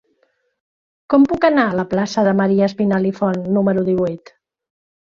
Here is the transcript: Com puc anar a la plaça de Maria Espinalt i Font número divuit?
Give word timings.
Com 1.15 1.27
puc 1.33 1.45
anar 1.51 1.67
a 1.73 1.77
la 1.81 1.87
plaça 1.93 2.25
de 2.31 2.35
Maria 2.41 2.67
Espinalt 2.73 3.13
i 3.13 3.15
Font 3.23 3.41
número 3.61 3.89
divuit? 3.95 4.39